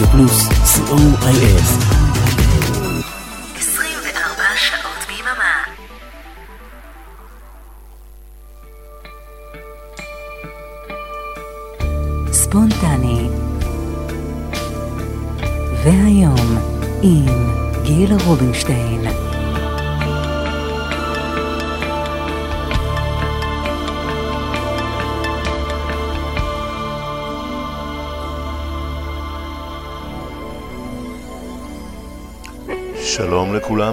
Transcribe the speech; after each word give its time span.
רדיו 0.00 0.12
פלוס, 0.12 0.48
co.il. 0.48 1.60
24 3.56 4.42
שעות 4.56 5.06
ביממה. 5.08 5.64
ספונטני 12.32 13.28
והיום 15.84 16.58
עם 17.02 17.26
גילה 17.82 18.16
רובינשטיין 18.26 19.29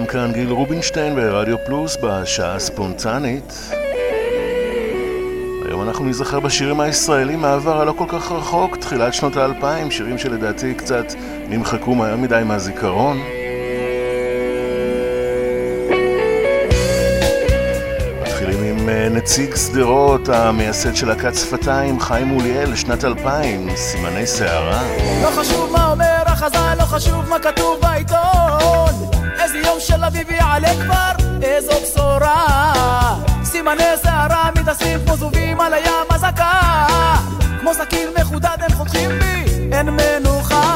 כאן 0.08 0.32
גיל 0.32 0.50
רובינשטיין 0.50 1.14
ברדיו 1.14 1.56
פלוס 1.64 1.96
בשעה 2.02 2.54
הספונטנית. 2.54 3.70
היום 5.68 5.82
אנחנו 5.82 6.04
נזכר 6.04 6.40
בשירים 6.40 6.80
הישראלים 6.80 7.40
מהעבר 7.40 7.80
הלא 7.80 7.92
כל 7.92 8.04
כך 8.08 8.32
רחוק, 8.32 8.76
תחילת 8.76 9.14
שנות 9.14 9.36
האלפיים, 9.36 9.90
שירים 9.90 10.18
שלדעתי 10.18 10.74
קצת 10.74 11.04
נמחקו 11.48 11.94
מהר 11.94 12.16
מדי 12.16 12.42
מהזיכרון. 12.44 13.18
מתחילים 18.22 18.62
עם 18.62 18.88
אה, 18.88 19.08
נציג 19.08 19.54
שדרות, 19.56 20.28
המייסד 20.28 20.94
של 20.94 21.08
להקת 21.08 21.34
שפתיים, 21.34 22.00
חיים 22.00 22.26
מוליאל, 22.26 22.74
שנת 22.74 23.04
2000, 23.04 23.76
סימני 23.76 24.26
סערה. 24.26 24.82
לא 25.22 25.30
חשוב 25.30 25.72
מה 25.72 25.90
אומר 25.90 26.22
החז"ל, 26.26 26.74
לא 26.78 26.84
חשוב 26.84 27.28
מה 27.28 27.38
כתוב 27.38 27.80
בעיתון 27.80 28.57
איזה 29.48 29.58
יום 29.58 29.80
של 29.80 30.04
אביב 30.04 30.30
יעלה 30.30 30.68
כבר, 30.84 31.26
איזו 31.42 31.72
בשורה 31.82 33.14
סימני 33.44 33.82
שערה 34.02 34.50
מתאספים 34.58 34.98
כמו 35.04 35.16
זובים 35.16 35.60
על 35.60 35.74
הים 35.74 36.06
הזקה 36.10 36.86
כמו 37.60 37.74
סכין 37.74 38.08
מחודד 38.20 38.56
הם 38.60 38.72
חותכים 38.72 39.10
בי, 39.10 39.44
אין 39.72 39.88
מנוחה 39.90 40.74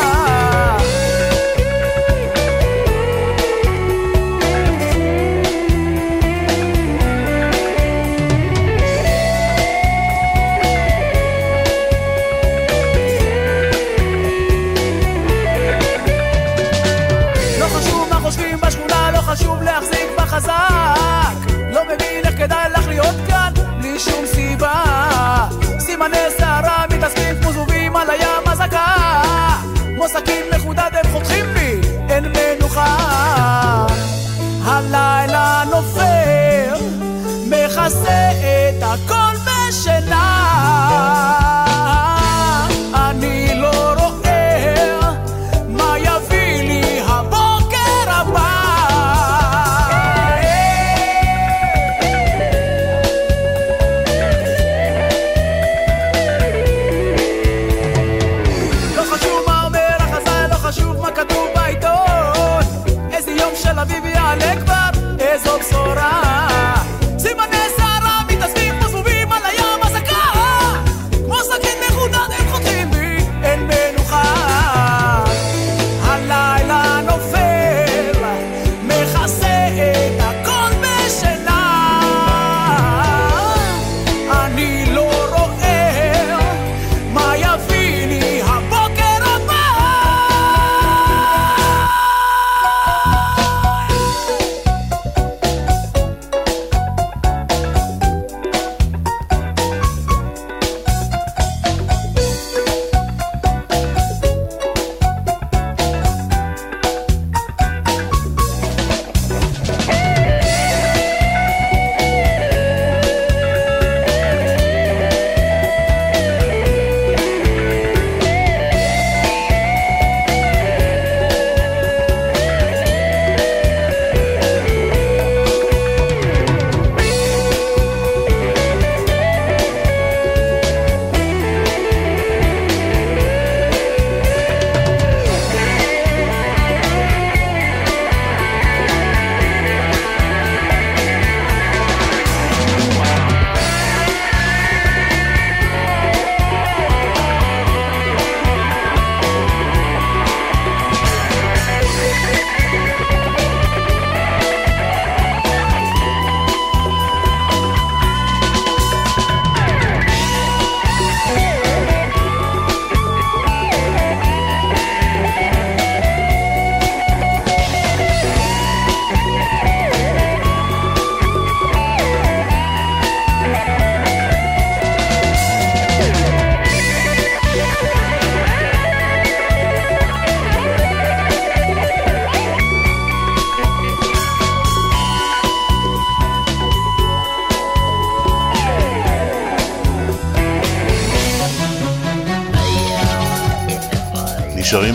כמו 30.13 30.21
סכין 30.21 30.42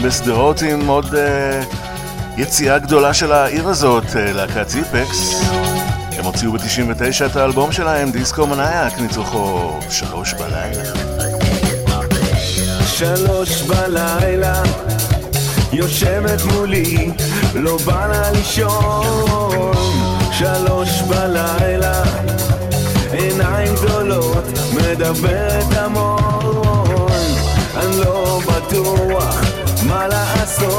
בשדרות 0.08 0.62
עם 0.62 0.88
עוד 0.88 1.06
uh, 1.06 1.18
יציאה 2.38 2.80
גדולה 2.80 3.14
של 3.14 3.32
העיר 3.32 3.68
הזאת, 3.68 4.04
uh, 4.04 4.16
להקת 4.18 4.70
זיפקס. 4.70 5.42
הם 6.18 6.26
הוציאו 6.26 6.52
ב-99 6.52 7.26
את 7.26 7.36
האלבום 7.36 7.72
שלהם, 7.72 8.12
דיסקו 8.12 8.48
מניאק, 8.48 9.00
ניצוחו 9.00 9.80
שלוש 9.90 10.34
בלילה. 10.34 10.84
שלוש 12.86 13.62
בלילה, 13.62 14.64
יושבת 15.74 16.42
מולי, 16.54 17.12
לא 17.56 17.78
בא 17.86 18.08
לה 18.08 18.32
לישון. 18.32 19.74
שלוש 20.32 21.02
בלילה, 21.02 22.04
עיניים 23.12 23.76
גדולות, 23.76 24.46
מדברת 24.74 25.78
המון. 25.78 27.12
אני 27.78 27.98
לא 27.98 28.40
בטוח 28.48 29.67
מה 29.88 30.08
לעשות? 30.08 30.78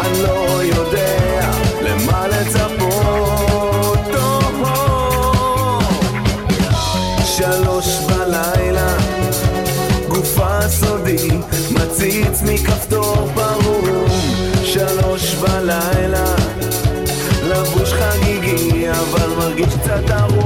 אני 0.00 0.22
לא 0.22 0.62
יודע 0.62 1.50
למה 1.82 2.26
לצפות. 2.28 3.40
שלוש 7.24 7.98
בלילה, 7.98 8.96
גופה 10.08 10.68
סודי, 10.68 11.28
מציץ 11.70 12.42
מכפתור 12.42 13.28
פרום. 13.34 14.08
שלוש 14.64 15.34
בלילה, 15.34 16.34
לבוש 17.44 17.92
חגיגי, 17.92 18.90
אבל 18.90 19.28
מרגיש 19.38 19.74
קצת 19.74 20.10
ארוך. 20.10 20.39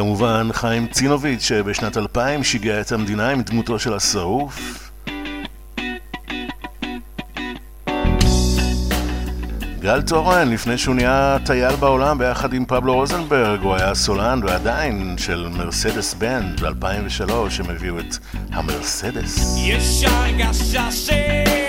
כמובן 0.00 0.48
חיים 0.52 0.86
צינוביץ' 0.86 1.42
שבשנת 1.42 1.96
2000 1.96 2.44
שיגע 2.44 2.80
את 2.80 2.92
המדינה 2.92 3.28
עם 3.28 3.42
דמותו 3.42 3.78
של 3.78 3.94
השרוף. 3.94 4.90
גל 9.80 10.02
תורן, 10.02 10.48
לפני 10.48 10.78
שהוא 10.78 10.94
נהיה 10.94 11.36
טייל 11.46 11.76
בעולם 11.76 12.18
ביחד 12.18 12.52
עם 12.52 12.64
פבלו 12.64 12.94
רוזנברג, 12.94 13.60
הוא 13.60 13.74
היה 13.74 13.94
סולן 13.94 14.40
ועדיין 14.44 15.14
של 15.18 15.48
מרסדס 15.56 16.14
בנד 16.14 16.60
ב-2003, 16.60 17.32
הם 17.58 17.70
הביאו 17.70 17.98
את 17.98 18.16
המרסדס. 18.52 19.56
יש 19.58 20.04
הרגשה 20.04 20.90
שעומד 20.92 21.59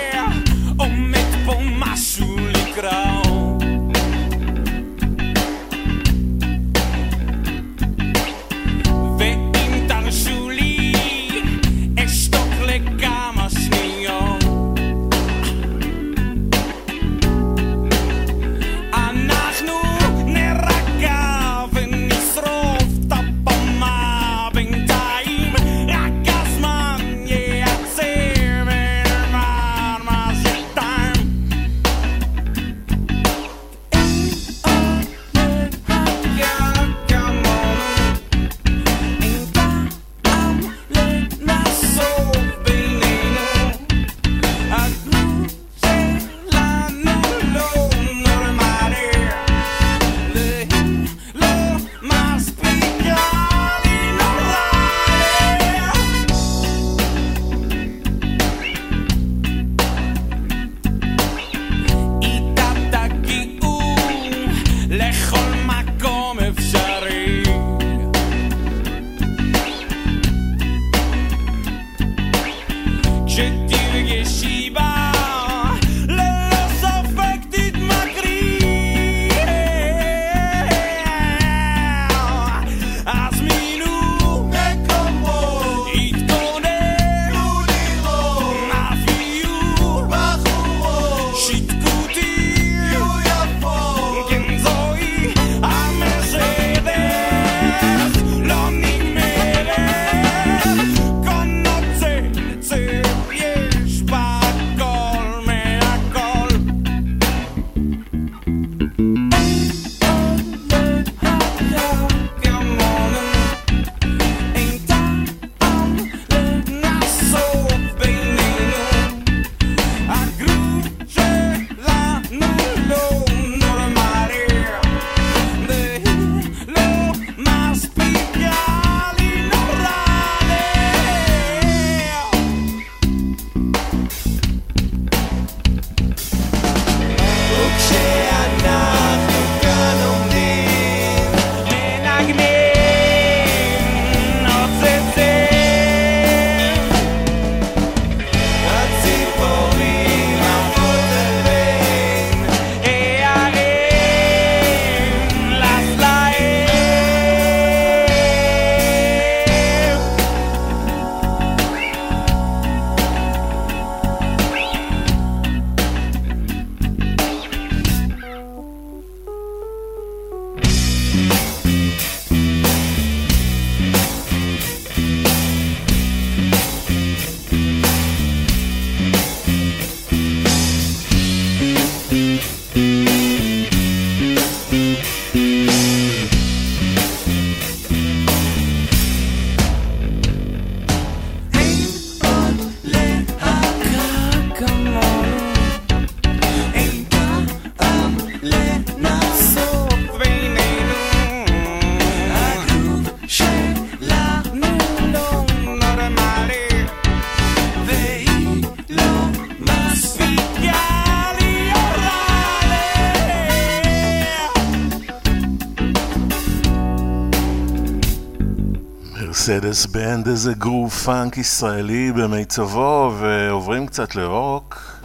מרסדס 219.71 219.85
בנד 219.85 220.27
איזה 220.27 220.53
גרוב 220.53 220.91
פאנק 220.91 221.37
ישראלי 221.37 222.11
במיצבו, 222.11 223.13
ועוברים 223.19 223.87
קצת 223.87 224.15
לרוק. 224.15 224.97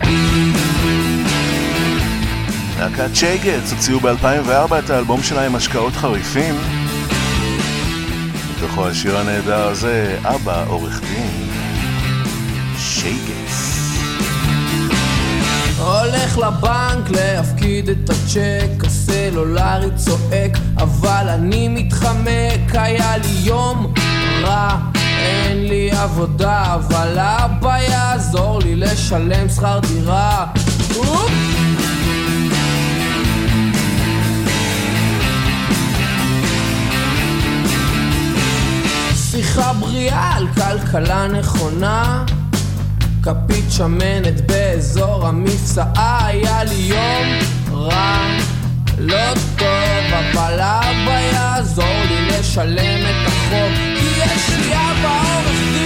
להקת 2.79 3.15
שייגץ 3.15 3.73
הוציאו 3.73 4.01
ב-2004 4.01 4.79
את 4.79 4.91
האלבום 4.91 5.23
שלה 5.23 5.47
עם 5.47 5.55
השקעות 5.55 5.93
חריפים. 5.93 6.55
מתוכו 8.57 8.89
השיר 8.89 9.19
הנהדר 9.19 9.69
הזה, 9.69 10.19
אבא 10.25 10.65
עורך 10.69 11.01
דין. 11.01 11.49
שייגץ. 12.79 13.77
הולך 15.79 16.39
לבנק 16.39 17.11
להפקיד 17.11 17.89
את 17.89 18.11
הצ'ק, 18.11 18.85
הסלולרי 18.87 19.91
צועק, 19.97 20.59
אבל 20.77 21.27
אני 21.29 21.69
מתחמק, 21.69 22.75
היה 22.75 23.17
לי 23.17 23.29
יום 23.45 23.95
רע, 24.43 24.79
אין 25.19 25.67
לי 25.67 25.91
עבודה, 25.93 26.75
אבל 26.75 27.19
אבא 27.19 27.79
יעזור 27.79 28.59
לי 28.59 28.77
לשלם 28.77 29.49
שכר 29.49 29.81
דירה. 29.89 30.47
אופ! 30.97 31.31
שיחה 39.31 39.73
בריאה 39.73 40.37
על 40.37 40.47
כלכלה 40.49 41.27
נכונה 41.27 42.25
כפית 43.23 43.65
שמנת 43.71 44.41
באזור 44.41 45.27
המפסעה 45.27 46.27
היה 46.27 46.65
לי 46.65 46.75
יום 46.75 47.39
רע 47.73 48.27
לא 48.99 49.35
טוב 49.59 50.13
אבל 50.13 50.61
אבא 50.61 51.21
יעזור 51.33 52.05
לי 52.09 52.29
לשלם 52.29 53.01
את 53.11 53.27
החוב 53.27 53.96
כי 54.17 54.23
יש 54.35 54.51
לי 54.51 54.75
אבא 54.75 55.21
עורך 55.35 55.86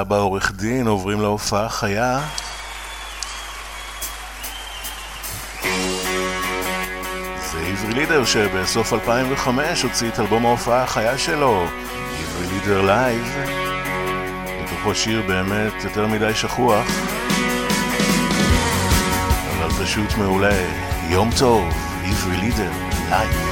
אבא 0.00 0.16
עורך 0.16 0.52
דין, 0.52 0.86
עוברים 0.86 1.20
להופעה 1.20 1.68
חיה. 1.68 2.20
זה 7.52 7.60
עברי 7.72 7.94
לידר 7.94 8.24
שבסוף 8.24 8.92
2005 8.92 9.82
הוציא 9.82 10.08
את 10.08 10.20
אלבום 10.20 10.46
ההופעה 10.46 10.82
החיה 10.82 11.18
שלו, 11.18 11.66
עברי 12.20 12.46
לידר 12.46 12.82
live. 12.82 13.36
מתוכו 14.62 14.94
שיר 14.94 15.22
באמת 15.28 15.72
יותר 15.84 16.06
מדי 16.06 16.34
שכוח, 16.34 16.86
אבל 19.58 19.84
פשוט 19.84 20.14
מעולה. 20.18 20.62
יום 21.08 21.30
טוב, 21.38 21.64
עברי 22.04 22.36
לידר 22.36 22.72
live. 23.10 23.43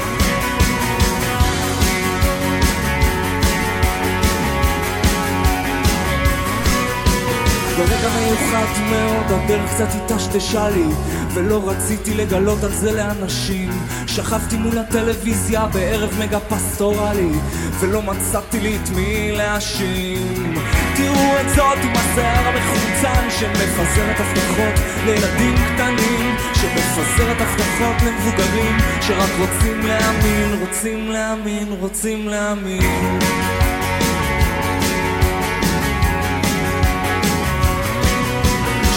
ברגע 7.77 8.09
מיוחד 8.19 8.67
מאוד 8.91 9.27
הדרך 9.29 9.71
קצת 9.75 9.89
היטשטשה 9.95 10.69
לי 10.71 10.87
ולא 11.35 11.71
רציתי 11.71 12.15
לגלות 12.15 12.65
על 12.65 12.73
זה 12.73 12.93
לאנשים. 12.93 13.71
שכבתי 14.07 14.57
מול 14.57 14.79
הטלוויזיה 14.79 15.67
בערב 15.67 16.11
מגה 16.19 16.41
פסטורלי 16.41 17.33
ולא 17.81 18.03
מצאתי 18.03 18.61
לי 18.61 18.77
את 18.77 18.89
מי 18.91 19.33
להאשים. 19.33 20.55
תראו 20.97 21.41
את 21.41 21.49
זאת 21.49 21.79
עם 21.83 21.93
השיער 21.95 22.49
המחוצן 22.49 23.31
שמפזרת 23.31 24.21
הבטחות 24.21 24.85
לילדים 25.05 25.55
קטנים 25.75 26.37
שמפזרת 26.55 27.37
הבטחות 27.41 28.03
למבוגרים 28.07 28.77
שרק 29.01 29.31
רוצים 29.39 29.81
להאמין, 29.87 30.61
רוצים 30.61 31.11
להאמין, 31.11 31.73
רוצים 31.81 32.29
להאמין 32.29 33.52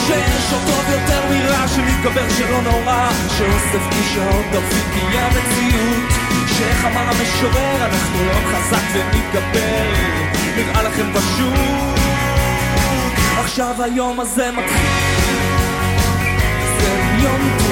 שיש 0.07 0.53
עוד 0.53 0.61
טוב 0.65 0.85
יותר 0.91 1.21
מרע 1.29 1.67
שמתגבר 1.67 2.29
שלא 2.37 2.61
נורא 2.61 3.09
שאוסף 3.37 3.89
גישות 3.89 4.45
דופק 4.51 4.95
יהיה 4.95 5.25
המציאות 5.25 6.11
שאיך 6.57 6.85
אמר 6.85 7.01
המשורר 7.01 7.85
אנחנו 7.85 8.25
לא 8.25 8.33
חזק 8.33 8.83
ונתגבר 8.93 9.93
נראה 10.55 10.83
לכם 10.83 11.05
פשוט. 11.13 11.99
עכשיו 13.39 13.83
היום 13.83 14.19
הזה 14.19 14.51
מתחיל 14.51 14.85
זה 16.79 16.89
יום 17.23 17.49
טוב 17.59 17.64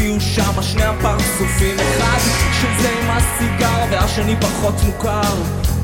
הופיעו 0.00 0.20
שם 0.20 0.62
שני 0.62 0.84
הפרצופים 0.84 1.76
אחד 1.76 2.18
של 2.60 2.82
זה 2.82 2.88
עם 2.88 3.10
הסיגר 3.10 3.84
והשני 3.90 4.36
פחות 4.40 4.74
מוכר. 4.86 5.34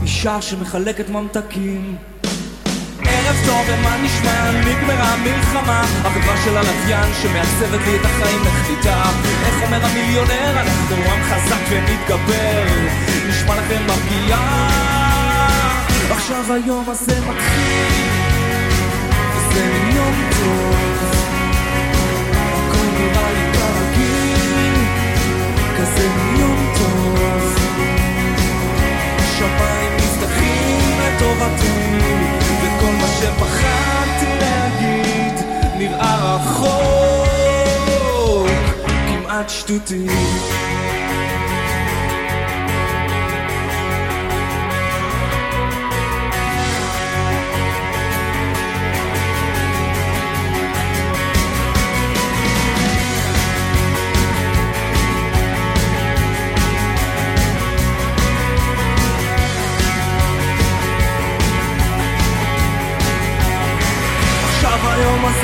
אישה 0.02 0.42
שמחלקת 0.42 1.08
ממתקים. 1.08 1.96
ערב 3.04 3.36
טוב, 3.46 3.66
ומה 3.68 3.96
נשמע? 4.02 4.50
נגמרה 4.50 5.14
המלחמה. 5.14 5.80
החברה 6.04 6.36
של 6.44 6.56
הלוויין 6.56 7.14
שמעצבת 7.22 7.86
לי 7.86 7.96
את 7.96 8.04
החיים 8.04 8.42
החליטה 8.46 9.02
איך 9.46 9.62
אומר 9.62 9.86
המיליונר? 9.86 10.60
אנחנו 10.60 10.96
עם 10.96 11.22
חזק 11.22 11.60
ונתגבר. 11.70 12.64
נשמע 13.28 13.54
לכם 13.56 13.82
מרגיע 13.86 14.36
עכשיו 16.10 16.52
היום 16.52 16.84
הזה 16.88 17.20
מתחיל 17.20 17.92
וזה 19.36 19.64
יום 19.94 20.14
טוב 20.30 21.15
השמיים 29.18 29.92
נפתחים 29.96 30.98
לטובתי 31.00 31.72
וכל 32.62 32.92
מה 33.00 33.06
שפחדתי 33.20 34.26
להגיד 34.40 35.34
נראה 35.78 36.36
רחוק 36.36 37.26
כמעט 39.08 39.48
שטותי 39.50 40.06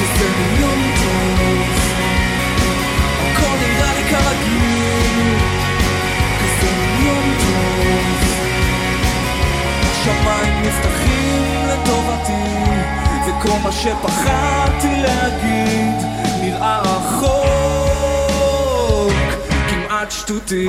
וזה 0.00 0.28
יום 0.60 0.92
טוב. 0.96 1.68
הכל 3.20 3.56
נראה 3.60 3.94
לי 3.94 4.04
כרגיל. 4.10 5.36
כזה 6.38 6.70
יום 7.06 7.34
טוב. 7.38 8.06
השמיים 9.90 10.62
נפתחים 10.62 11.68
לטובתי 11.68 12.46
וכל 13.26 13.58
מה 13.62 13.72
שפחדתי 13.72 15.02
להגיד 15.02 15.96
נראה 16.40 16.80
רחוק 16.80 17.36
כמעט 19.68 20.10
שטותי 20.10 20.68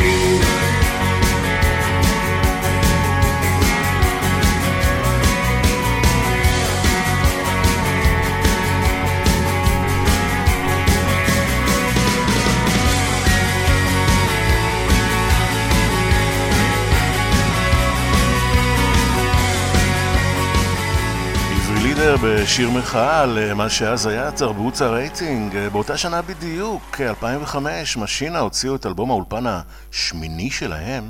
בשיר 22.21 22.69
מחאה 22.69 23.21
על 23.21 23.37
אה, 23.37 23.53
מה 23.53 23.69
שאז 23.69 24.07
היה 24.07 24.31
תרבות 24.31 24.81
הרייטינג. 24.81 25.55
אה, 25.55 25.69
באותה 25.69 25.97
שנה 25.97 26.21
בדיוק, 26.21 27.01
2005, 27.01 27.97
משינה 27.97 28.39
הוציאו 28.39 28.75
את 28.75 28.85
אלבום 28.85 29.11
האולפן 29.11 29.43
השמיני 29.47 30.51
שלהם. 30.51 31.03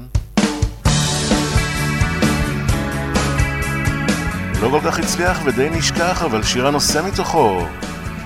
לא 4.62 4.70
כל 4.70 4.80
כך 4.86 5.00
הצליח 5.00 5.40
ודי 5.46 5.70
נשכח, 5.70 6.24
אבל 6.24 6.44
שיר 6.44 6.68
הנושא 6.68 7.02
מתוכו, 7.08 7.66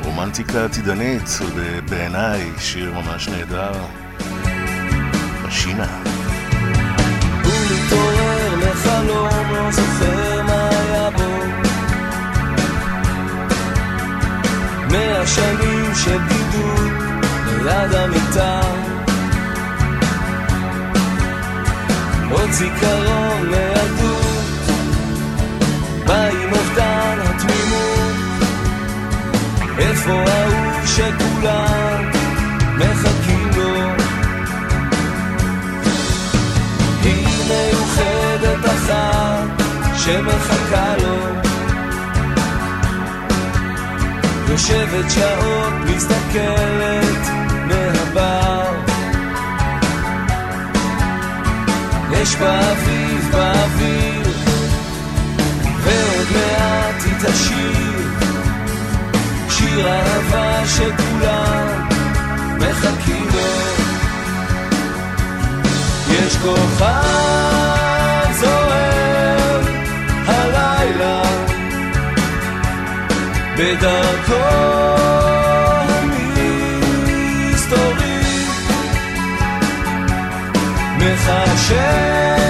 רומנטיקה 0.03 0.65
עתידנית, 0.65 1.39
ובעיניי 1.55 2.51
שיר 2.59 2.93
ממש 2.93 3.27
נהדר. 3.27 3.73
משינה. 5.47 6.01
הוא 7.89 8.11
לחלום, 8.61 9.51
לא 9.51 10.30
מאה 14.91 15.27
שנים 15.27 15.95
של 15.95 16.17
בדידות 16.17 16.91
ליד 17.63 17.95
המיטה. 17.95 18.61
עוד 22.31 22.51
זיכרון 22.51 23.49
לילדות, 23.49 24.75
בא 26.07 26.27
עם 26.27 26.53
אובדן 26.53 27.17
התמימות. 27.23 28.15
איפה 29.77 30.11
ההוא 30.11 30.85
שכולם 30.85 32.11
מחכים 32.77 33.49
לו? 33.55 33.75
היא 37.03 37.27
מיוחדת 37.47 38.65
אחת 38.65 39.63
שמחכה 39.97 40.95
לו 40.97 41.50
יושבת 44.51 45.11
שעות, 45.11 45.73
מסתכלת 45.95 47.27
מהבר. 47.67 48.73
יש 52.11 52.35
באביב 52.35 53.29
באוויר 53.31 54.27
ועוד 55.83 56.27
מעט 56.33 57.03
היא 57.05 57.13
תשיר. 57.13 58.09
שיר 59.49 59.87
אהבה 59.87 60.67
שכולם 60.67 61.87
מחכים 62.57 63.27
לו. 63.33 63.51
יש 66.09 66.37
כוכב 66.37 67.60
בדרכו 73.61 74.33
המסתורית 76.73 77.97
מכשף 80.97 82.40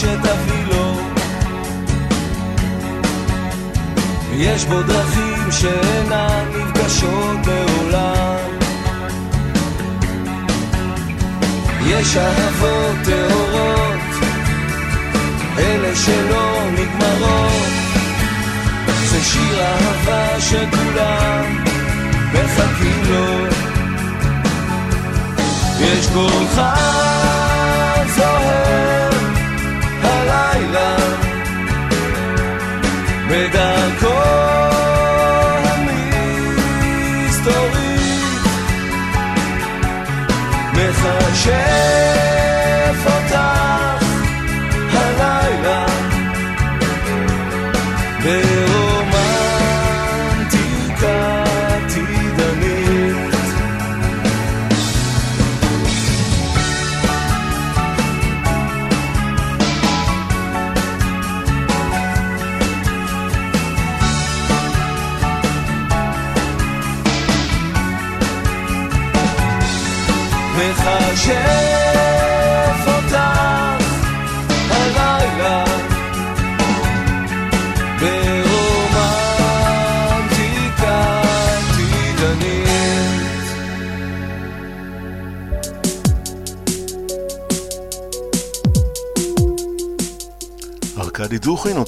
שתביא 0.00 0.64
לו 0.68 0.94
יש 4.32 4.64
בו 4.64 4.82
דרכים 4.82 5.52
שאינן 5.52 6.44
נפגשות 6.56 7.46
לעולם 7.46 8.58
יש 11.86 12.16
אהבות 12.16 12.96
טהורות 13.04 13.98
אלה 15.58 15.96
שלא 15.96 16.60
נגמרות. 16.72 17.68
זה 19.04 19.24
שיר 19.24 19.60
אהבה 19.60 20.40
שכולם 20.40 21.64
מחכים 22.32 23.02
לו. 23.10 23.46
יש 25.80 26.06
כוכב 26.06 26.68
זוהר 28.16 28.97
הלילה 30.68 30.96
בדרכו 33.28 34.18
המסתורית 37.14 37.78
מכשף 40.74 41.56
אותך 43.06 43.97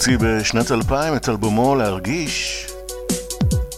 הוציא 0.00 0.18
בשנת 0.20 0.70
2000 0.70 1.16
את 1.16 1.28
אלבומו 1.28 1.74
להרגיש, 1.74 2.66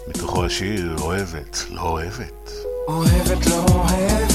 מתוכו 0.09 0.45
השיר 0.45 0.97
אוהבת, 1.01 1.65
לא 1.71 1.83
אוהבת. 1.83 2.51
אוהבת, 2.89 3.47
לא 3.47 3.65
אוהבת 3.69 4.32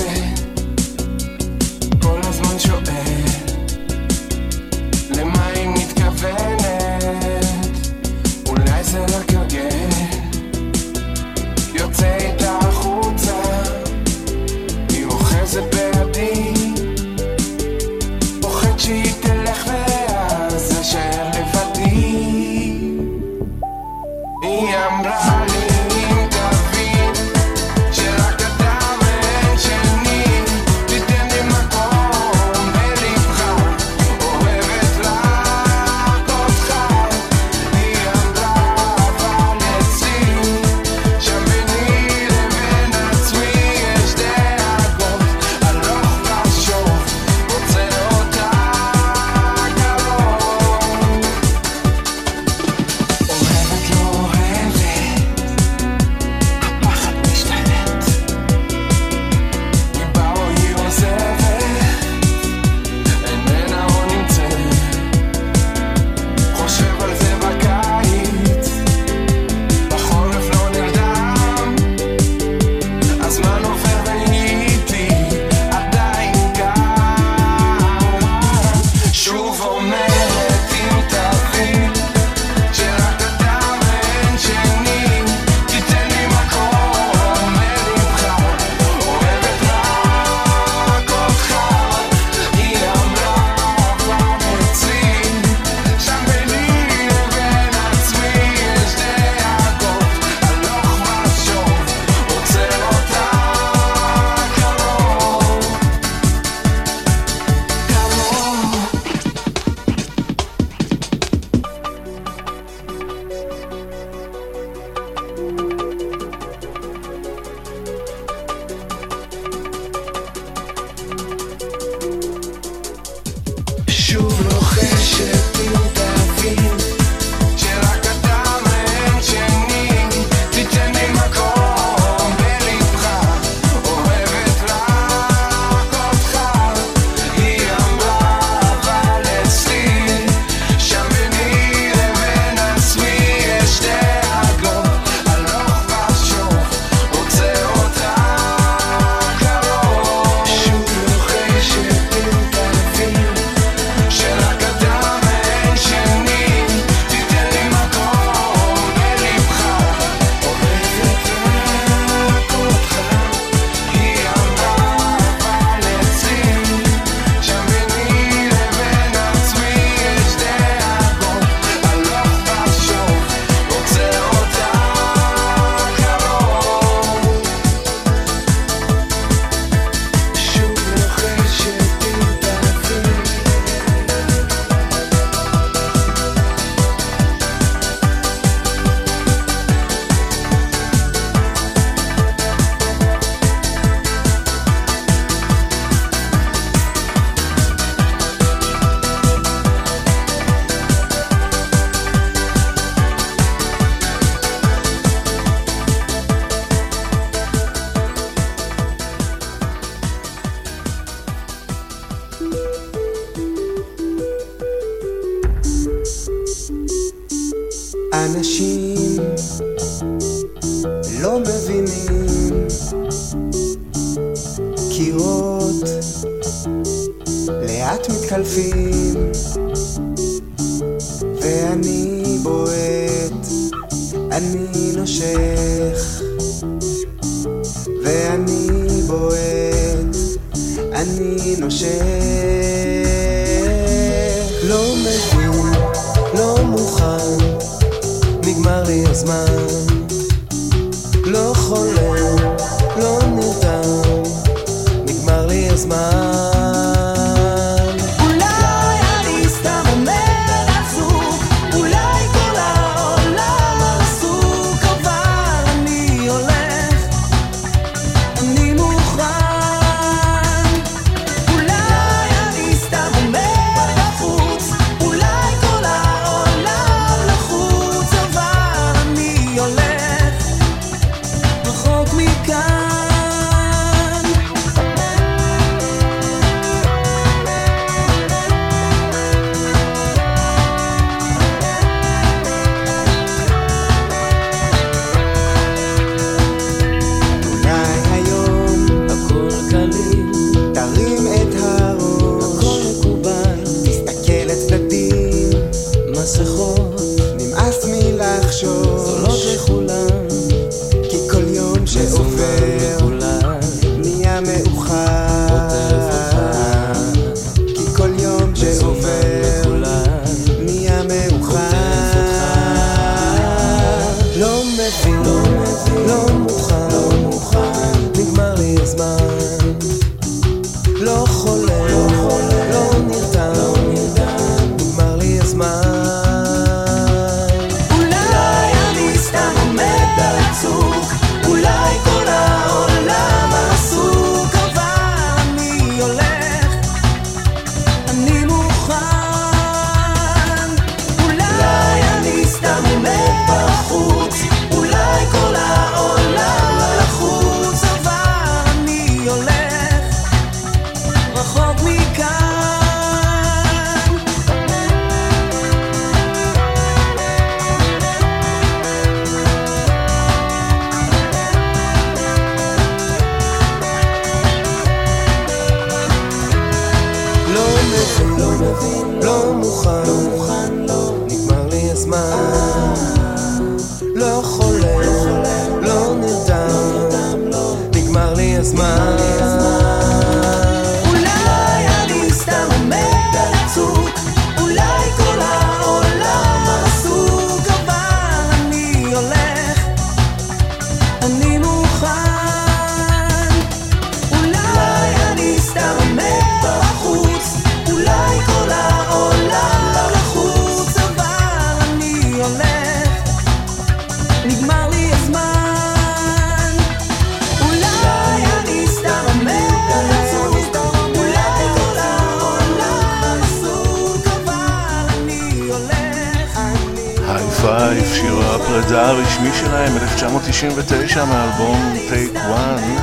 הפרידה 428.97 429.11
הרשמי 429.11 429.49
שלהם, 429.53 429.97
1999 429.97 431.25
מאלבום 431.25 431.93
טייק 432.09 432.31
וואן. 432.33 432.95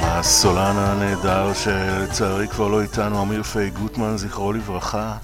הסולן 0.00 0.74
הנהדר 0.76 1.54
שלצערי 1.54 2.48
כבר 2.48 2.68
לא 2.68 2.82
איתנו, 2.82 3.22
אמיר 3.22 3.42
פיי 3.42 3.70
גוטמן, 3.70 4.16
זכרו 4.16 4.52
לברכה. 4.52 5.16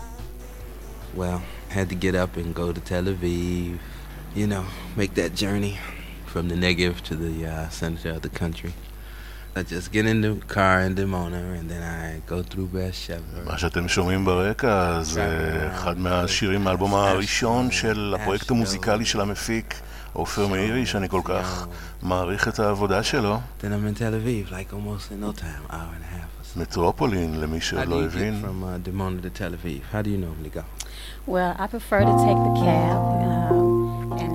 Well, 1.17 1.41
had 1.71 1.89
to 1.91 1.95
get 1.95 2.15
up 2.15 2.37
and 2.37 2.55
go 2.55 2.73
to 2.73 2.81
Tel 2.81 3.05
Aviv, 3.05 3.79
you 4.35 4.47
know, 4.47 4.65
make 4.97 5.15
that 5.15 5.35
journey 5.35 5.75
from 6.33 6.49
the 6.49 6.55
Negev 6.55 7.01
to 7.09 7.15
the 7.15 7.35
uh, 7.47 7.69
center 7.69 8.11
of 8.17 8.23
the 8.23 8.31
country. 8.41 8.73
I 9.55 9.63
just 9.63 9.93
get 9.93 10.07
in 10.07 10.23
the 10.23 10.35
car 10.49 10.81
in 10.81 10.95
Dimona 10.95 11.41
and 11.59 11.69
then 11.71 11.83
I 11.83 12.23
go 12.27 12.43
through 12.43 12.69
Beersheba. 12.73 13.45
מה 13.45 13.59
שאתם 13.59 13.89
שומעים 13.89 14.25
ברקע 14.25 15.03
זה 15.03 15.69
אחד 15.75 15.99
מהשירים 15.99 16.65
מהאלבום 16.65 16.95
הראשון 16.95 17.71
של 17.71 18.15
הפרויקט 18.21 18.51
המוזיקלי 18.51 19.05
של 19.05 19.21
המפיק 19.21 19.75
עופר 20.13 20.47
מאירי, 20.47 20.87
שאני 20.87 21.09
כל 21.09 21.21
כך 21.25 21.67
מעריך 22.03 22.49
את 22.49 22.59
העבודה 22.59 23.03
שלו. 23.03 23.37
Then 23.61 23.65
I'm 23.65 23.87
in 23.87 23.95
Tel 23.95 24.13
Aviv, 24.15 24.51
like 24.51 24.73
almost 24.73 25.11
in 25.13 25.21
no 25.21 25.33
time, 25.33 25.65
hour 25.71 25.93
and 25.97 26.05
a 26.05 26.15
half. 26.17 26.57
מטרופולין, 26.57 27.41
למי 27.41 27.59
How 27.59 27.61
שעוד 27.61 27.83
do 27.83 27.87
לא 27.91 28.03
you 28.03 28.05
הבין. 28.05 28.43
get 28.43 28.47
from 28.47 28.65
uh, 28.65 28.89
Dimona 28.89 29.23
to 29.23 29.39
Tel 29.39 29.53
Aviv? 29.53 29.81
How 29.93 30.03
do 30.03 30.11
you 30.11 30.19
normally 30.19 30.51
go? 30.55 30.63
Well, 31.27 31.55
I 31.59 31.67
prefer 31.67 32.01
to 32.01 32.15
take 32.27 32.41
the 32.49 32.55
cab. 32.65 32.97
Um, 32.97 33.23
and 33.23 33.31
the 33.31 33.39
cab 33.49 33.82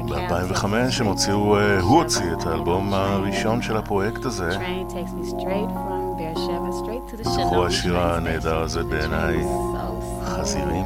ב-2005 0.10 0.66
הם 1.00 1.06
הוציאו, 1.06 1.58
אה, 1.58 1.80
הוא 1.80 1.98
הוציא 2.04 2.34
את 2.34 2.46
האלבום 2.46 2.94
הראשון 2.94 3.62
של 3.62 3.78
הפרויקט 3.78 4.26
הזה. 4.26 4.50
זכור 7.22 7.66
השיר 7.66 8.00
הנהדר 8.00 8.58
הזה 8.58 8.84
בעיניי, 8.84 9.38
חזירים. 10.26 10.86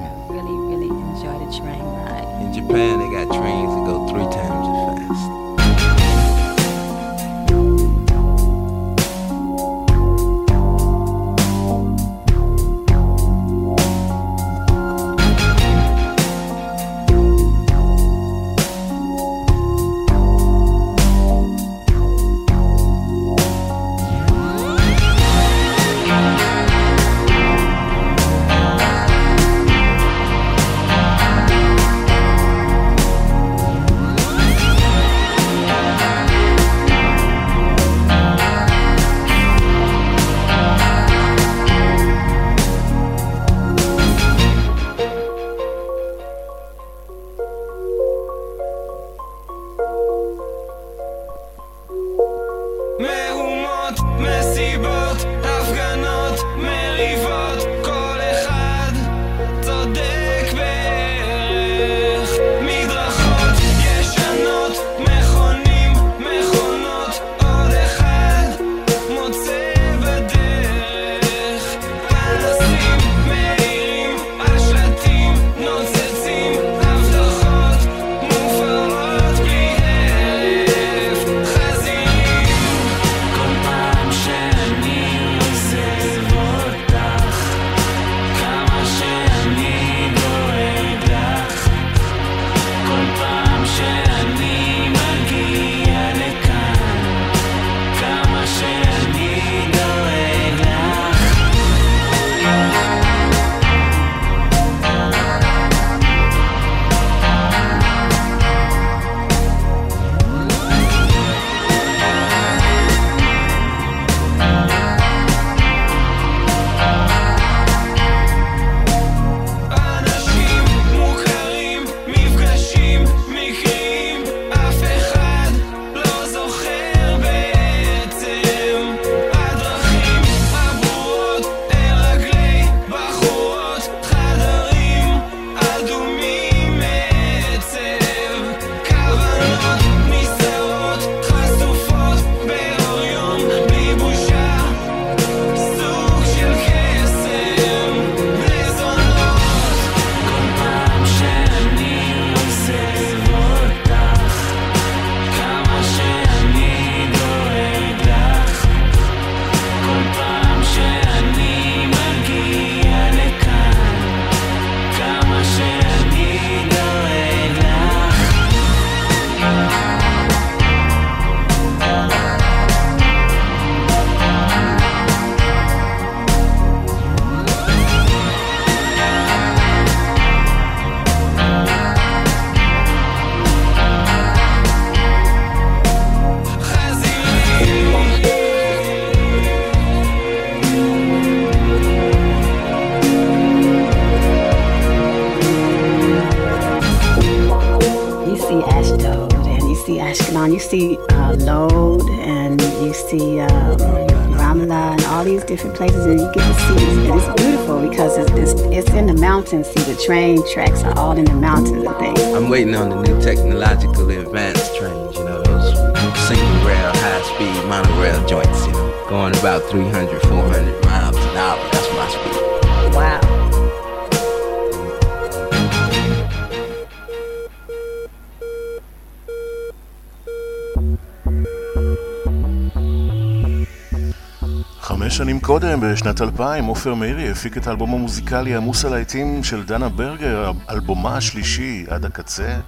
בשנת 235.92 236.22
2000, 236.22 236.66
עופר 236.66 236.94
מאירי 236.94 237.30
הפיק 237.32 237.58
את 237.58 237.68
האלבום 237.68 237.94
המוזיקלי 237.94 238.56
עמוס 238.56 238.86
הלהיטים 238.86 239.44
של 239.44 239.64
דנה 239.64 239.90
ברגר, 239.90 240.52
אלבומה 240.70 241.18
השלישי, 241.18 241.86
עד 241.90 242.06
הקצה. 242.06 242.60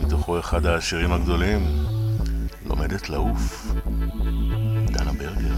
מתוכו 0.00 0.40
אחד 0.40 0.66
השירים 0.66 1.12
הגדולים, 1.12 1.66
לומדת 2.66 3.10
לעוף. 3.10 3.66
דנה 4.86 5.12
ברגר. 5.12 5.54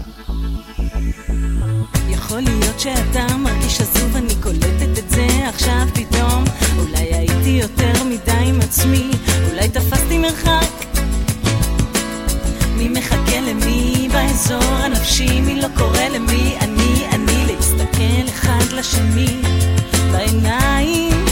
יכול 2.09 2.41
להיות 2.41 2.79
שאתה 2.79 3.37
מרגיש 3.37 3.81
עזוב, 3.81 4.15
אני 4.15 4.35
קולטת 4.43 4.99
את 4.99 5.09
זה 5.09 5.27
עכשיו 5.47 5.87
פתאום. 5.93 6.43
אולי 6.77 7.13
הייתי 7.13 7.49
יותר 7.49 8.03
מדי 8.03 8.49
עם 8.49 8.61
עצמי, 8.61 9.11
אולי 9.51 9.69
תפסתי 9.69 10.17
מרחק. 10.17 10.88
מי 12.79 12.89
מחכה 12.89 13.39
למי 13.41 14.07
באזור 14.11 14.63
הנפשי, 14.63 15.41
מי 15.41 15.61
לא 15.61 15.67
קורא 15.77 16.03
למי, 16.13 16.57
אני, 16.61 17.07
אני, 17.11 17.45
להסתכל 17.45 18.29
אחד 18.29 18.71
לשני 18.71 19.41
בעיניים. 20.11 21.25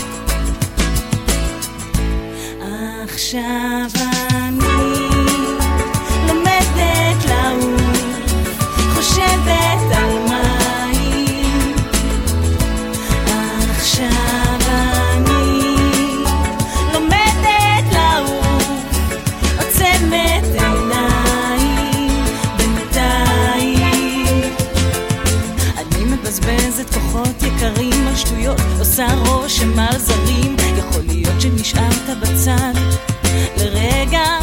עכשיו 3.03 3.87
אני 4.31 4.96
שטויות, 28.17 28.61
עושה 28.79 29.07
רושם 29.25 29.79
על 29.79 29.97
זרים. 29.99 30.55
יכול 30.77 31.01
להיות 31.07 31.41
שנשארת 31.41 32.17
בצד 32.21 32.73
לרגע. 33.57 34.39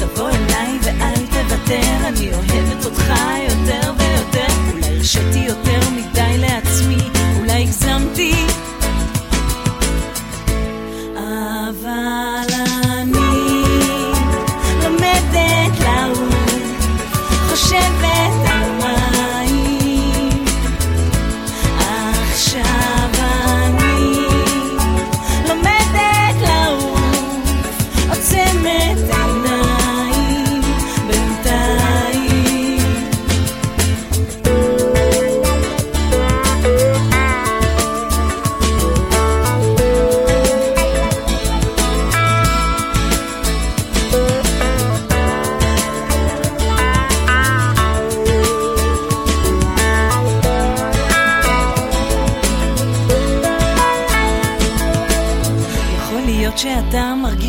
תבוא 0.00 0.28
אליי 0.28 0.78
ואל 0.82 1.26
תוותר, 1.26 2.08
אני 2.08 2.34
אוהבת 2.34 2.84
אותך 2.84 3.12
יותר 3.48 3.92
ויותר. 3.98 4.52
אולי 4.72 4.96
הרשיתי 4.96 5.38
יותר 5.38 5.80
מדי 5.90 6.38
לעצמי, 6.38 6.98
אולי 7.38 7.62
הגזמתי. 7.62 8.34
אבל 11.16 12.51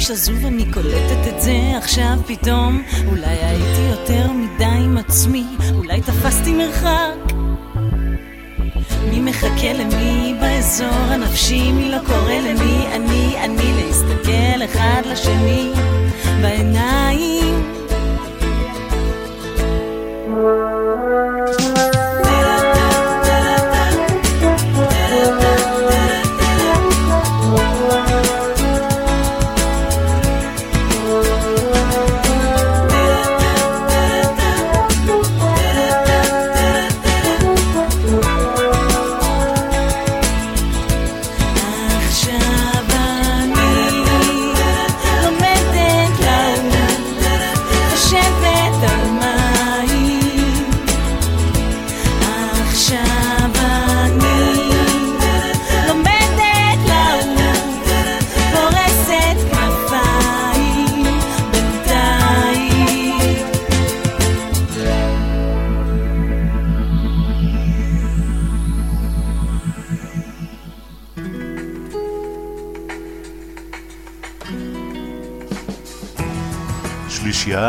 מרגיש 0.03 0.21
עזוב, 0.21 0.45
אני 0.45 0.65
קולטת 0.73 1.27
את 1.35 1.41
זה 1.41 1.57
עכשיו 1.77 2.17
פתאום. 2.27 2.83
אולי 3.07 3.25
הייתי 3.25 3.81
יותר 3.89 4.31
מדי 4.31 4.65
עם 4.65 4.97
עצמי, 4.97 5.45
אולי 5.75 6.01
תפסתי 6.01 6.53
מרחק. 6.53 7.33
מי 9.09 9.19
מחכה 9.19 9.73
למי 9.73 10.35
באזור 10.41 10.87
הנפשי, 10.87 11.71
מי 11.71 11.91
לא 11.91 11.97
קורא 12.05 12.33
למי, 12.33 12.87
אני, 12.95 13.35
אני, 13.43 13.73
להסתכל 13.73 14.63
אחד 14.65 15.01
לשני 15.05 15.71
בעיניים. 16.41 17.73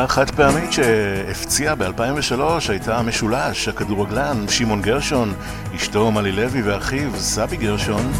שלישייה 0.04 0.26
חד 0.26 0.30
פעמית 0.30 0.72
שהפציעה 0.72 1.74
ב-2003 1.74 2.40
הייתה 2.68 2.98
המשולש, 2.98 3.68
הכדורגלן 3.68 4.48
שמעון 4.48 4.82
גרשון, 4.82 5.32
אשתו 5.76 6.10
מלי 6.10 6.32
לוי 6.32 6.62
ואחיו 6.62 7.10
סבי 7.16 7.56
גרשון. 7.56 8.12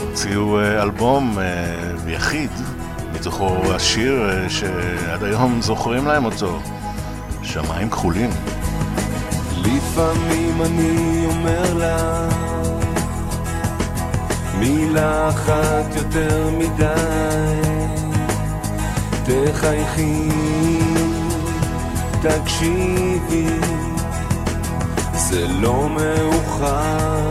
הוציאו 0.00 0.58
אה, 0.58 0.82
אלבום 0.82 1.38
אה, 1.38 1.44
יחיד, 2.06 2.50
מתוכו 3.12 3.74
השיר 3.74 4.30
אה, 4.30 4.50
שעד 4.50 5.24
היום 5.24 5.62
זוכרים 5.62 6.06
להם 6.06 6.24
אותו, 6.24 6.60
שמיים 7.42 7.90
כחולים. 7.90 8.30
לפעמים 9.56 10.62
אני 10.62 11.26
אומר 11.26 11.74
לה 11.74 12.28
מילה 14.58 15.28
אחת 15.28 15.96
יותר 15.96 16.50
מדי 16.58 18.07
תחייכי, 19.28 20.28
תקשיבי 22.22 23.46
זה 25.12 25.46
לא 25.48 25.88
מאוחר. 25.88 27.30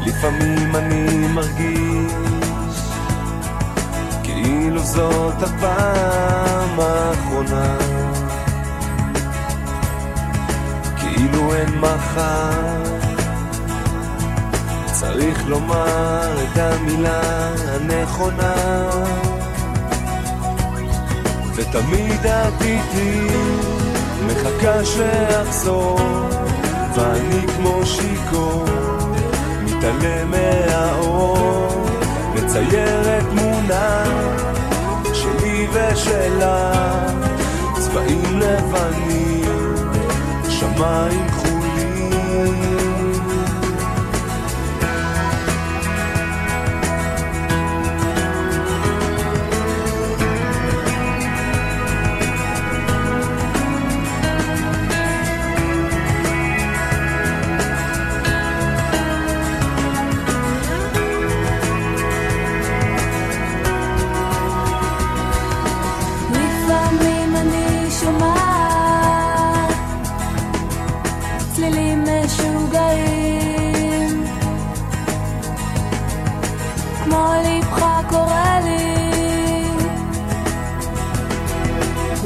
לפעמים 0.00 0.76
אני 0.76 1.26
מרגיש 1.34 2.12
כאילו 4.22 4.82
זאת 4.82 5.42
הפעם 5.42 6.80
האחרונה. 6.80 7.76
כאילו 10.96 11.54
אין 11.54 11.78
מחר. 11.78 12.82
צריך 14.92 15.46
לומר 15.46 16.44
את 16.44 16.58
המילה 16.58 17.50
הנכונה 17.68 18.54
ותמיד 21.54 22.26
את 22.26 22.62
איתי 22.62 23.26
מחכה 24.26 24.84
שאחזור 24.84 25.98
ואני 26.94 27.46
כמו 27.56 27.86
שיכור 27.86 28.64
מתעלם 29.64 30.30
מהאור 30.30 31.86
מציירת 32.34 33.24
תמונה 33.30 34.04
שלי 35.12 35.66
ושלה. 35.72 36.72
צבעים 37.74 38.40
לבנים 38.40 39.76
שמיים 40.48 41.26
כחולים 41.28 42.69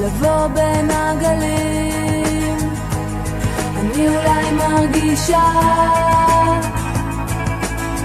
לבוא 0.05 0.46
בין 0.46 0.90
הגלים. 0.90 2.59
אני 3.80 4.09
אולי 4.09 4.50
מרגישה 4.52 5.50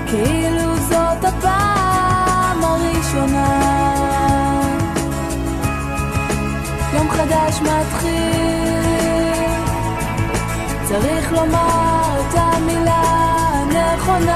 כאילו 0.07 0.77
זאת 0.77 1.23
הפעם 1.25 2.63
הראשונה. 2.63 3.61
יום 6.93 7.09
חדש 7.09 7.61
מתחיל, 7.61 8.83
צריך 10.87 11.31
לומר 11.31 12.19
את 12.19 12.33
המילה 12.35 13.01
הנכונה. 13.01 14.35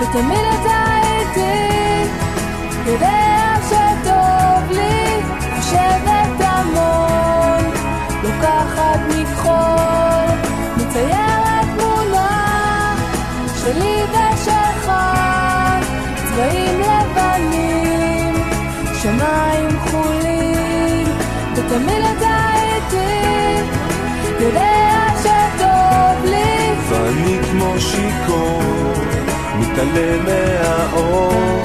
ותמיד 0.00 0.44
אתה 0.60 0.84
איתי, 1.02 2.04
יודע 2.86 3.29
המון, 6.60 7.70
לוקחת 8.22 9.00
מכחול, 9.08 10.26
מציירת 10.76 11.66
תמונה 11.78 12.96
שלי 13.62 14.02
ושלך, 14.10 14.92
צבעים 16.24 16.80
לבנים. 16.80 18.34
שמיים 19.02 19.68
כחולים, 19.84 21.06
ותמיד 21.54 22.02
אתה 22.18 22.36
איתי, 22.62 23.56
יודע 24.40 25.06
שטוב 25.22 26.24
לי. 26.24 26.72
ואני 26.88 27.38
כמו 27.50 27.74
שיכור, 27.78 28.92
מתעלם 29.58 30.24
מהאור, 30.24 31.62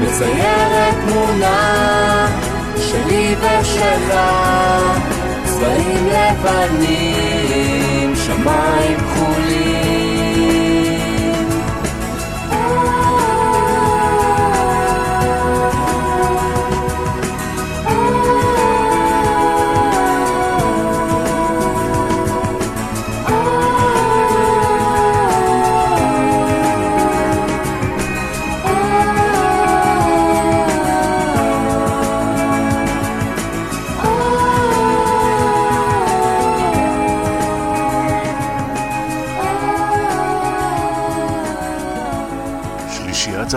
מציירת 0.00 0.94
תמונה 1.08 2.45
שלי 3.04 3.34
ושלה, 3.40 4.80
צבעים 5.44 6.06
לבנים, 6.06 7.36
שמיים 8.16 8.98
כחולים. 8.98 9.45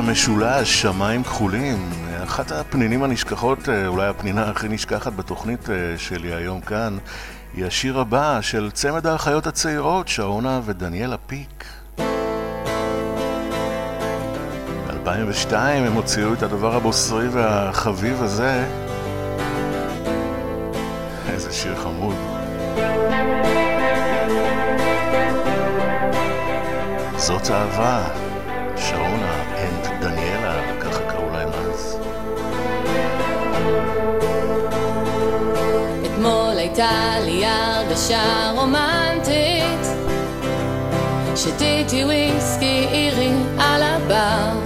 המשולש, 0.09 0.81
שמיים 0.81 1.23
כחולים, 1.23 1.89
אחת 2.23 2.51
הפנינים 2.51 3.03
הנשכחות, 3.03 3.69
אה, 3.69 3.87
אולי 3.87 4.07
הפנינה 4.07 4.49
הכי 4.49 4.67
נשכחת 4.67 5.13
בתוכנית 5.13 5.69
אה, 5.69 5.75
שלי 5.97 6.33
היום 6.33 6.61
כאן, 6.61 6.97
היא 7.53 7.65
השיר 7.65 7.99
הבא 7.99 8.41
של 8.41 8.71
צמד 8.73 9.07
האחיות 9.07 9.47
הצעירות, 9.47 10.07
שרונה 10.07 10.61
ודניאלה 10.65 11.17
פיק. 11.17 11.65
ב-2002 14.87 15.53
הם 15.53 15.93
הוציאו 15.93 16.33
את 16.33 16.43
הדבר 16.43 16.75
הבוסרי 16.75 17.27
והחביב 17.27 18.23
הזה. 18.23 18.65
איזה 21.29 21.53
שיר 21.53 21.75
חמוד. 21.75 22.15
זאת 27.17 27.51
אהבה, 27.51 28.03
שרונה 28.77 29.38
הרגשה 37.99 38.51
רומנטית 38.55 39.87
שתיתי 41.35 42.03
וויסקי 42.05 42.87
אירי 42.91 43.31
על 43.57 43.81
הבר. 43.83 44.59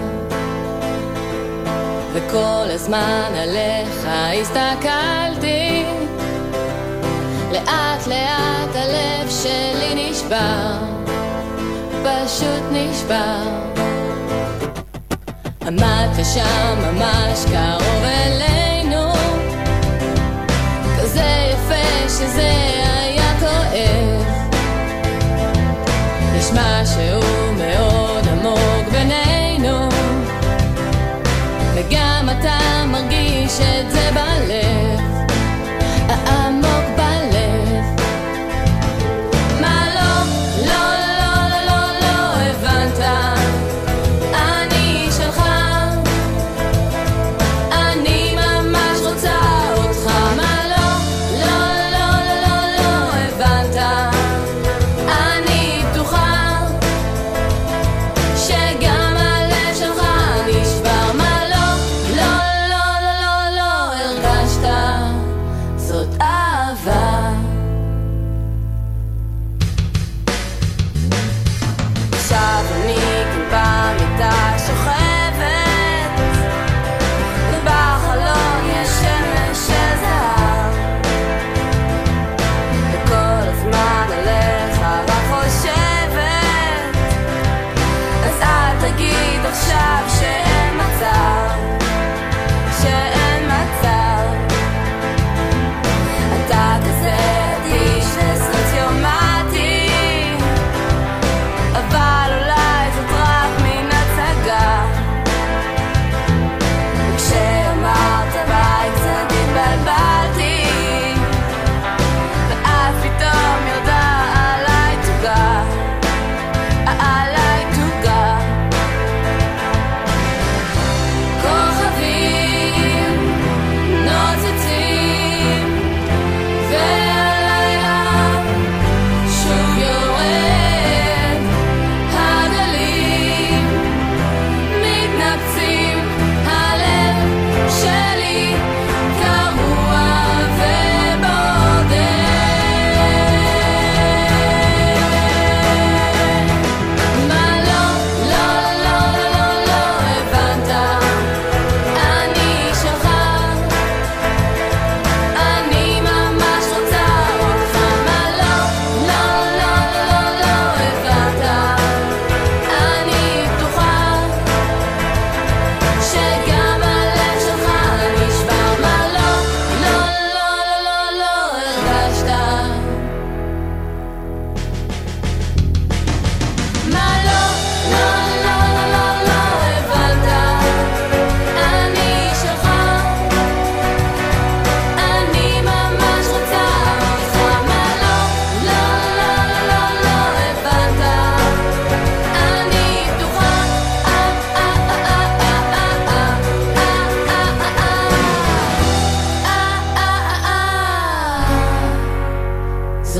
וכל 2.13 2.65
הזמן 2.69 3.31
עליך 3.35 4.07
הסתכלתי 4.41 5.85
לאט 7.51 8.07
לאט 8.07 8.75
הלב 8.75 9.29
שלי 9.29 10.09
נשבר 10.09 10.77
פשוט 12.03 12.63
נשבר. 12.71 13.43
עמדת 15.67 16.25
שם 16.33 16.75
ממש 16.79 17.45
קרוב 17.45 18.03
אלינו 18.03 19.13
כזה 20.99 21.49
יפה 21.51 22.09
שזה 22.09 22.72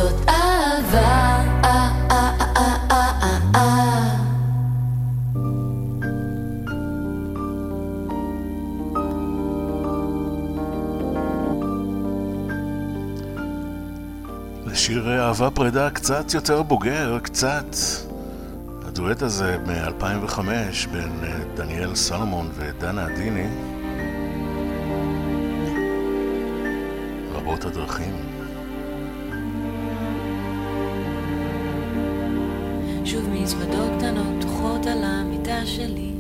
זאת 0.04 0.30
אהבה. 0.30 1.44
שיר 14.74 15.20
אהבה 15.20 15.50
פרידה 15.50 15.90
קצת 15.90 16.34
יותר 16.34 16.62
בוגר, 16.62 17.20
קצת. 17.24 17.66
הדואט 18.88 19.22
הזה 19.22 19.58
מ-2005 19.66 20.40
בין 20.92 21.12
אה, 21.24 21.40
דניאל 21.56 21.96
סלומון 21.96 22.50
ודנה 22.56 23.06
עדיני. 23.06 23.48
רבות 27.34 27.66
הדרכים. 27.66 28.33
שוב 33.14 33.30
מזוודות 33.30 33.90
קטנות 33.98 34.44
פתוחות 34.44 34.86
על 34.86 35.04
המיטה 35.04 35.66
שלי. 35.66 36.12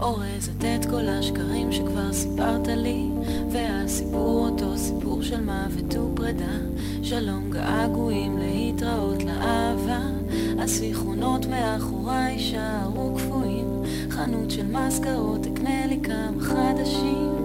אורזת 0.00 0.64
את 0.64 0.84
כל 0.84 1.08
השקרים 1.08 1.72
שכבר 1.72 2.12
סיפרת 2.12 2.66
לי 2.66 3.06
והסיפור 3.52 4.48
אותו 4.48 4.78
סיפור 4.78 5.22
של 5.22 5.40
מוות 5.44 5.94
ופרידה. 5.94 6.58
שלום 7.02 7.50
געגועים 7.50 8.38
להתראות 8.38 9.22
לאהבה 9.22 10.00
הזיכרונות 10.58 11.46
מאחוריי 11.46 12.32
יישארו 12.32 13.14
קפואים. 13.16 13.82
חנות 14.10 14.50
של 14.50 14.66
מזכרות 14.66 15.46
אקנה 15.46 15.86
לי 15.86 16.00
כמה 16.02 16.40
חדשים 16.40 17.39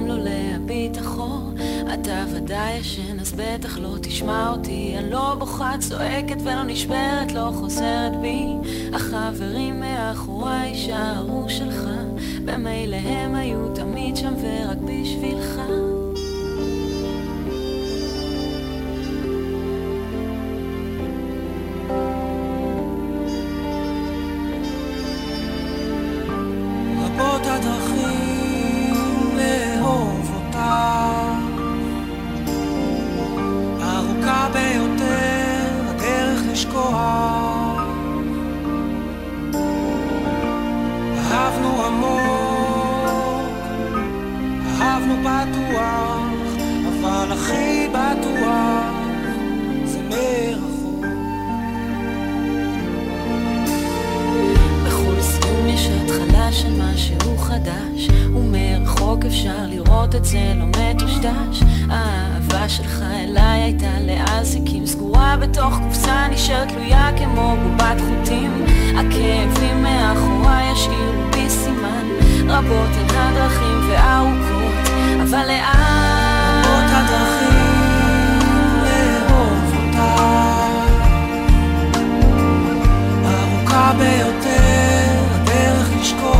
פעם 0.00 0.08
לא 0.08 0.18
להביט 0.18 0.98
אחור. 0.98 1.52
אתה 1.94 2.24
ודאי 2.34 2.72
ישן 2.72 3.20
אז 3.20 3.32
בטח 3.36 3.78
לא 3.78 3.96
תשמע 4.02 4.50
אותי. 4.52 4.94
אני 4.98 5.10
לא 5.10 5.34
בוכה 5.38 5.74
צועקת 5.78 6.36
ולא 6.44 6.62
נשברת 6.62 7.32
לא 7.32 7.50
חוזרת 7.54 8.20
בי. 8.20 8.46
החברים 8.92 9.80
מאחוריי 9.80 10.68
יישארו 10.68 11.44
שלך 11.48 11.84
במילא 12.44 12.96
הם 12.96 13.34
היו 13.34 13.74
תמיד 13.74 14.16
שם 14.16 14.34
ורק 14.42 14.78
בשבילך 14.78 15.60
חדש 57.50 58.08
ומרחוק 58.34 59.24
אפשר 59.24 59.66
לראות 59.66 60.14
את 60.14 60.24
זה 60.24 60.52
לא 60.56 60.64
מטושטש 60.66 61.62
האהבה 61.90 62.68
שלך 62.68 63.02
אליי 63.02 63.62
הייתה 63.62 63.90
לאזיקים 64.00 64.86
סגורה 64.86 65.36
בתוך 65.40 65.78
קופסה 65.84 66.28
נשארת 66.30 66.68
תלויה 66.68 67.10
כמו 67.18 67.56
בובת 67.62 68.00
חוטים. 68.00 68.64
הכאבים 68.96 69.82
מאחוריי 69.82 70.72
ישאירו 70.72 71.22
בי 71.30 71.50
סימן 71.50 72.06
רבות 72.48 72.90
הן 72.96 73.16
הדרכים 73.16 73.90
וארוכות 73.90 74.88
אבל 75.22 75.46
לאן 75.46 76.62
רבות 76.64 76.90
הדרכים 76.90 77.80
לאהוב 78.82 79.74
אותך 83.52 83.76
ביותר 83.98 84.70
הדרך 85.34 85.90
לשכוח 86.00 86.39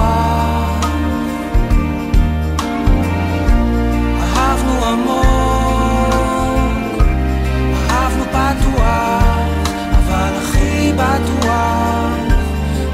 הכי 11.20 11.32
בטוח 11.32 12.34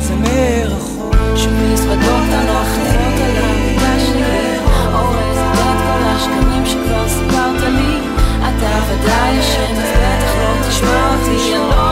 זה 0.01 0.15
מרחוק 0.15 1.15
שוב 1.37 1.53
מזוודות 1.73 2.29
הלוחיות 2.33 3.21
על 3.25 3.37
המיטה 3.45 4.01
שלי 4.07 4.59
אורזת 4.95 5.55
את 5.55 5.79
כל 5.87 6.03
השקרים 6.07 6.67
שכבר 6.67 7.09
סיפרת 7.09 7.63
לי 7.63 7.99
אתה 8.41 8.79
ודאי 8.89 9.35
ישן 9.39 9.75
אז 9.77 9.91
בטח 9.99 10.33
לא 10.39 10.69
תשמע 10.69 11.15
אותי 11.15 11.55
אני 11.55 11.71
לא 11.71 11.86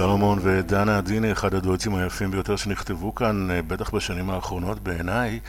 סלומון 0.00 0.38
ודנה 0.42 0.98
עדיני, 0.98 1.32
אחד 1.32 1.54
הדואטים 1.54 1.94
היפים 1.94 2.30
ביותר 2.30 2.56
שנכתבו 2.56 3.14
כאן, 3.14 3.50
אה, 3.50 3.62
בטח 3.62 3.90
בשנים 3.90 4.30
האחרונות 4.30 4.80
בעיניי. 4.80 5.40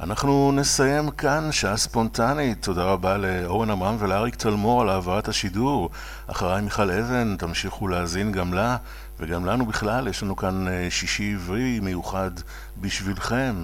אנחנו 0.00 0.52
נסיים 0.52 1.10
כאן 1.10 1.52
שעה 1.52 1.76
ספונטנית. 1.76 2.62
תודה 2.62 2.84
רבה 2.84 3.16
לאורן 3.16 3.70
עמרם 3.70 3.96
ולאריק 3.98 4.34
תלמור 4.34 4.82
על 4.82 4.88
העברת 4.88 5.28
השידור. 5.28 5.90
אחריי 6.26 6.62
מיכל 6.62 6.90
אבן, 6.90 7.36
תמשיכו 7.38 7.88
להאזין 7.88 8.32
גם 8.32 8.54
לה 8.54 8.76
וגם 9.20 9.46
לנו 9.46 9.66
בכלל. 9.66 10.08
יש 10.08 10.22
לנו 10.22 10.36
כאן 10.36 10.68
אה, 10.68 10.86
שישי 10.90 11.32
עברי 11.34 11.80
מיוחד 11.80 12.30
בשבילכם. 12.80 13.54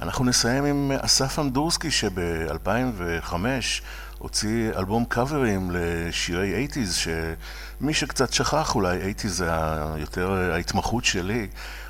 אנחנו 0.00 0.24
נסיים 0.24 0.64
עם 0.64 0.92
אסף 1.00 1.38
אמדורסקי 1.38 1.90
שב-2005 1.90 3.34
הוציא 4.24 4.70
אלבום 4.76 5.04
קאברים 5.04 5.70
לשירי 5.72 6.66
80's 6.66 7.08
שמי 7.80 7.94
שקצת 7.94 8.32
שכח 8.32 8.74
אולי 8.74 9.12
80's 9.12 9.28
זה 9.28 9.50
יותר 9.96 10.32
ההתמחות 10.52 11.04
שלי 11.04 11.48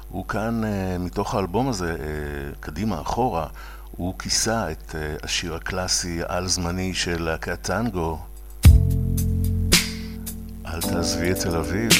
הוא 0.08 0.28
כאן 0.28 0.64
אה, 0.64 0.96
מתוך 0.98 1.34
האלבום 1.34 1.68
הזה, 1.68 1.90
אה, 1.90 1.96
קדימה 2.60 3.00
אחורה, 3.00 3.46
הוא 3.90 4.14
כיסה 4.18 4.70
את 4.70 4.94
אה, 4.94 5.16
השיר 5.22 5.54
הקלאסי 5.54 6.20
על 6.26 6.48
זמני 6.48 6.94
של 6.94 7.22
להקת 7.22 7.62
טנגו 7.62 8.18
אל 10.66 10.80
תעזבי 10.80 11.32
את 11.32 11.38
תל 11.38 11.56
אביב 11.56 11.90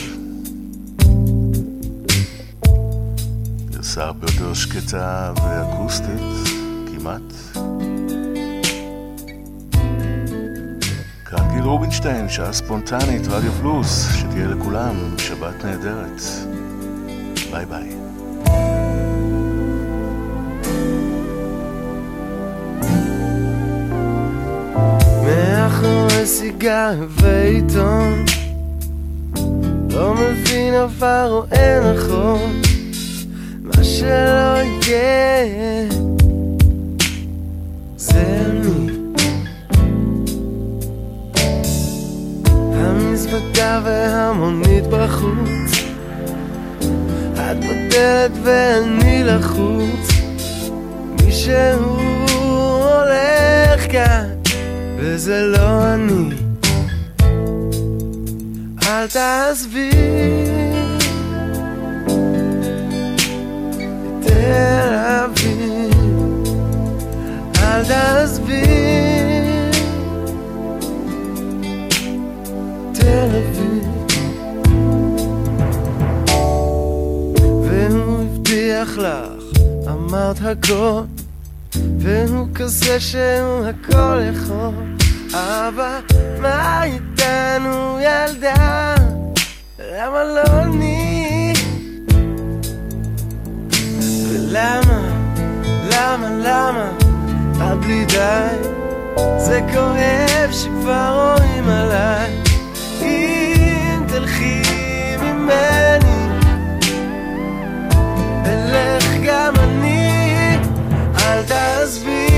גרסה 3.71 4.05
הרבה 4.05 4.27
יותר 4.33 4.55
שקטה 4.55 5.33
ואקוסטית, 5.37 6.21
כמעט. 6.87 7.33
כאן 11.37 11.49
גיל 11.53 11.65
רובינשטיין, 11.65 12.29
שעה 12.29 12.53
ספונטנית, 12.53 13.27
רדיו 13.27 13.53
פלוס, 13.53 14.09
שתהיה 14.19 14.47
לכולם 14.47 14.95
שבת 15.19 15.65
נהדרת. 15.65 16.21
ביי 17.51 17.67
ביי. 17.67 17.95
מאחורי 25.25 26.27
סיגריה 26.27 26.93
ועיתון 27.09 28.25
לא 29.91 30.15
מבין 30.15 30.75
עבר 30.75 31.45
אין 31.53 31.83
נכון 31.95 32.61
מה 33.63 33.85
שלא 33.85 34.63
יהיה 34.87 35.89
זה 37.97 38.47
אני 38.47 39.04
המזוודה 43.25 43.81
והמונית 43.85 44.85
בחוץ 44.91 45.73
את 47.35 47.57
בדלת 47.57 48.31
ואני 48.45 49.25
לחוץ. 49.25 50.09
מישהו 51.25 51.99
הולך 52.83 53.93
כאן 53.93 54.29
וזה 54.99 55.43
לא 55.43 55.95
אני. 55.95 56.35
אל 58.87 59.07
תעזבי. 59.07 59.91
תל 64.21 64.95
אביב. 65.25 65.95
אל 67.63 67.85
תעזבי 67.85 68.84
אמרת 80.15 80.37
הכל 80.41 81.01
והוא 81.99 82.47
כזה 82.55 83.01
שהוא 83.01 83.67
הכל 83.67 84.21
יכול 84.33 84.75
אבל 85.33 85.99
מה 86.43 86.85
איתנו 86.85 87.99
ילדה? 88.01 88.95
למה 89.79 90.25
לא 90.25 90.63
אני? 90.63 91.53
ולמה, 94.29 95.03
למה, 95.91 96.31
למה 96.31 96.91
את 97.57 97.79
בלי 97.79 98.05
די? 98.05 98.69
זה 99.39 99.61
כואב 99.73 100.53
שכבר 100.53 101.37
רואים 101.39 101.69
עליי 101.69 102.44
ממני. 105.45 106.29
אלך 108.47 109.07
גם 109.25 109.55
אני 109.57 110.57
אל 111.19 111.43
תעזבי. 111.43 112.29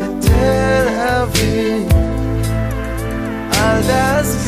את 0.00 0.24
תל 0.26 0.88
אביב 0.98 1.92
אל 3.52 3.82
תעזבי 3.82 4.45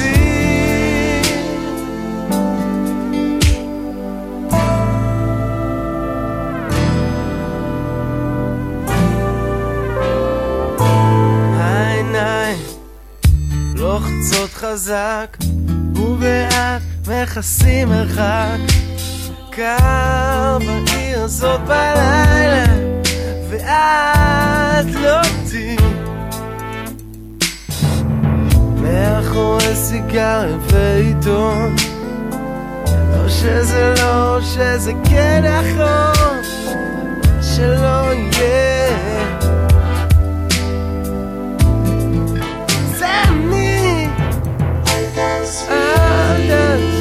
לוחצות 14.28 14.54
חזק 14.54 15.36
ובאט 15.94 16.82
מכסים 17.08 17.88
מרחק. 17.88 18.58
קר 19.50 20.58
בעיר 20.58 21.22
הזאת 21.22 21.60
בלילה 21.60 22.64
ואת 23.50 24.94
לא 24.94 25.20
תהיי 25.50 25.76
מאחורי 28.82 29.74
סיגריה 29.74 30.56
ועיתון. 30.70 31.76
לא 32.86 33.28
שזה 33.28 33.94
לא, 33.98 34.40
שזה 34.40 34.92
כן 35.04 35.44
נכון 35.44 36.42
שלא 37.42 38.12
יהיה 38.14 39.47
תעזבי, 46.28 46.97